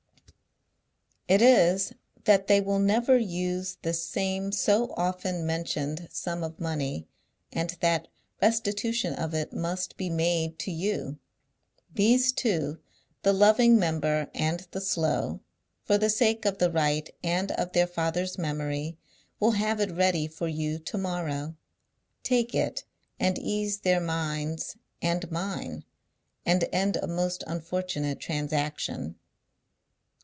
[1.27, 1.93] It is,
[2.25, 7.07] that they will never use this same so often mentioned sum of money,
[7.53, 8.09] and that
[8.41, 11.19] restitution of it must be made to you.
[11.89, 12.79] These two,
[13.21, 15.39] the loving member and the slow,
[15.85, 18.97] for the sake of the right and of their father's memory,
[19.39, 21.55] will have it ready for you to morrow.
[22.23, 22.83] Take it,
[23.21, 25.85] and ease their minds and mine,
[26.45, 29.15] and end a most unfortunate transaction."